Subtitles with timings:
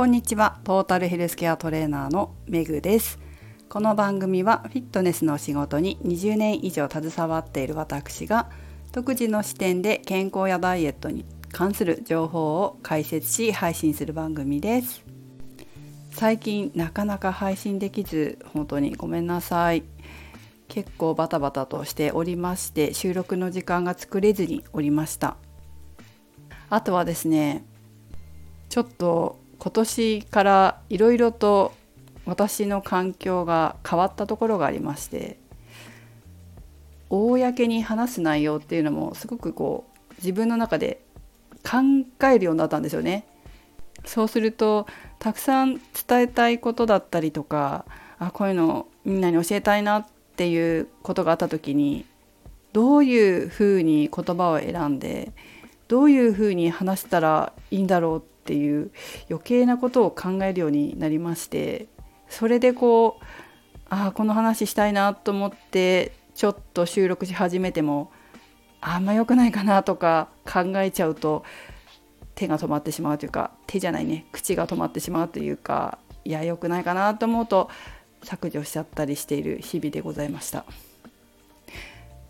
[0.00, 0.60] こんにちは。
[0.64, 3.18] トータルヘルスケアトレーナーのめぐです。
[3.68, 8.48] この番組はフィットネスの仕事に20年以上携わっている私が
[8.92, 15.04] 独自の視点で健康やダイエットに関する情報を解説し配信する番組です。
[16.12, 19.82] 最近なかなか配信できず本当にごめんなさい。
[20.68, 25.36] 結構バタバタとしておりまして収録の時間が作れずにおりました。
[26.70, 27.66] あとはですね
[28.70, 31.74] ちょっと今年からいろいろと
[32.24, 35.38] 私の環境が変わったところがありまして
[37.10, 41.02] 公に話す内容っていうのもすごくこう自分の中で
[41.62, 41.78] 考
[42.26, 43.26] えるようになったんですよね。
[44.06, 44.86] そうすると
[45.18, 47.84] たくさん伝えたいことだったりとか
[48.18, 50.06] あこういうのみんなに教えたいなっ
[50.36, 52.06] ていうことがあった時に
[52.72, 55.32] どういうふうに言葉を選んで
[55.88, 58.90] どういうふうに話したらいいんだろうっていう
[59.30, 61.86] 余計なことを考えるようになりまして
[62.28, 63.24] それでこう
[63.90, 68.10] ああこの話したいなと思ってちょっと収録し始めても
[68.80, 71.44] あんま良くないかなとか考えちゃうと
[72.34, 77.70] 手が止まってしまうというか手じゃないね口が止まってしまうというかいや良くないかなと思うと
[78.24, 80.64] 削除しちゃったりしている日々でございました。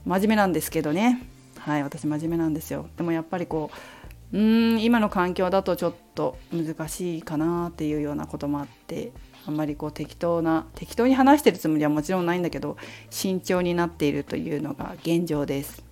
[0.05, 1.22] 真面目なんですけどね。
[1.58, 2.88] はい私真面目なんですよ。
[2.96, 3.99] でもやっぱりこう
[4.33, 9.12] うーん今の環境だとちょっと難しいかなっていうようなこともあって
[9.47, 12.77] あんまりこう適当な適当に話してるつもりはもちろんないんだけど
[13.11, 15.83] 慎重になっているというのが現状です。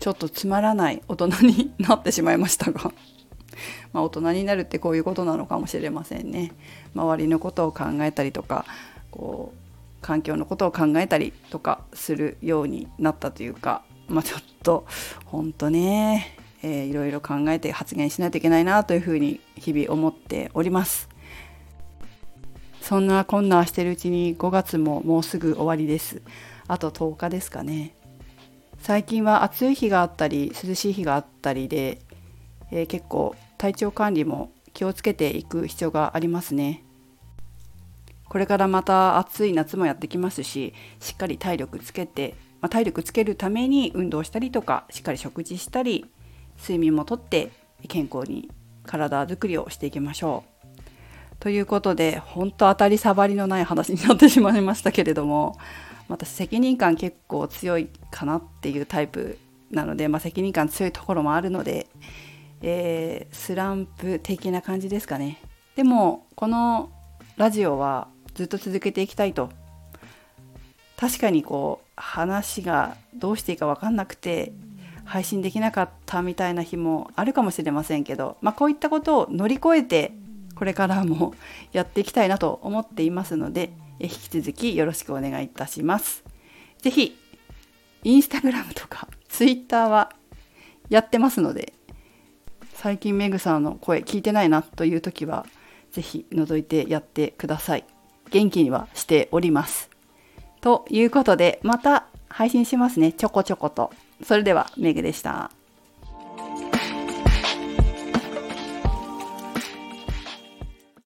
[0.00, 2.92] ちょっとつまらない大人になってしまいましたが。
[3.92, 6.52] ま大人になるってこういうことなのかもしれませんね。
[6.94, 8.66] 周りのことを考えたりとか
[9.10, 14.86] こう環境のことを考えたりとかするようになったというかまあちょっと
[15.24, 16.43] 本当ね。
[16.64, 21.10] えー、いろいろ考えて発言しないといけないなというふうに日々思っております。
[22.80, 26.22] そんなこんなしてるうちに5月ももうすぐ終わりです。
[26.66, 27.94] あと10日ですかね。
[28.78, 32.00] 最近は暑い日があったり涼しい日があったりで、
[32.70, 36.82] えー、結構体調管理も気をつけていく必要がありますね。
[38.24, 46.06] これからまた暑い夏もやってきますししっかり体力つけて、まあ、体力つけるために運動したりとかしっかり食事したり
[46.58, 47.50] 睡眠もとって
[47.88, 48.50] 健康に
[48.84, 50.54] 体づくりをしていきましょう。
[51.40, 55.58] ということで本当当たり障りのない話になってしまいましたけれども
[56.08, 59.38] 私責任感結構強いかなっていうタイプ
[59.70, 61.88] なので、まあ、責任感強いところもあるので、
[62.62, 65.40] えー、スランプ的な感じですかね。
[65.76, 66.90] でもこの
[67.36, 69.50] ラジオはずっと続けていきたいと
[70.96, 74.52] 確かにこう話がどうしていいか分かんなくて
[75.04, 80.12] 配信できなかったみたいな日もあるかもしれませんけど、まあ、こういったことを乗り越えて
[80.54, 81.34] これからも
[81.72, 86.24] やっていきたいなと思っていますので引き続きよろしくお願いいたします。
[86.78, 87.16] 是非
[88.02, 90.12] インスタグラムとかツイッターは
[90.90, 91.72] やってますので
[92.74, 95.46] 最近メグさんの声聞いてないなという時は
[95.92, 97.84] 是非覗いてやってください。
[98.30, 99.90] 元気にはしております。
[100.60, 103.90] ということでまた配信しますねちょこちょこと。
[104.24, 105.50] それではメグでした。